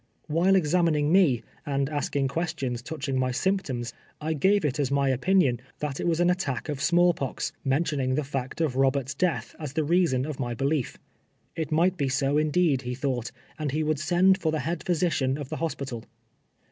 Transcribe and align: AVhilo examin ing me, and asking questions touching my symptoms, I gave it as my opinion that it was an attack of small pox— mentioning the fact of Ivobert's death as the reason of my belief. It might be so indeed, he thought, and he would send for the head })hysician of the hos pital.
AVhilo 0.31 0.57
examin 0.59 0.95
ing 0.97 1.11
me, 1.11 1.43
and 1.63 1.87
asking 1.87 2.27
questions 2.27 2.81
touching 2.81 3.19
my 3.19 3.29
symptoms, 3.29 3.93
I 4.19 4.33
gave 4.33 4.65
it 4.65 4.79
as 4.79 4.89
my 4.89 5.09
opinion 5.09 5.59
that 5.77 5.99
it 5.99 6.07
was 6.07 6.19
an 6.19 6.31
attack 6.31 6.69
of 6.69 6.81
small 6.81 7.13
pox— 7.13 7.53
mentioning 7.63 8.15
the 8.15 8.23
fact 8.23 8.61
of 8.61 8.73
Ivobert's 8.73 9.13
death 9.13 9.55
as 9.59 9.73
the 9.73 9.83
reason 9.83 10.25
of 10.25 10.39
my 10.39 10.55
belief. 10.55 10.97
It 11.55 11.71
might 11.71 11.97
be 11.97 12.09
so 12.09 12.39
indeed, 12.39 12.81
he 12.81 12.95
thought, 12.95 13.31
and 13.59 13.69
he 13.73 13.83
would 13.83 13.99
send 13.99 14.39
for 14.39 14.51
the 14.51 14.61
head 14.61 14.79
})hysician 14.79 15.39
of 15.39 15.49
the 15.49 15.57
hos 15.57 15.75
pital. 15.75 16.05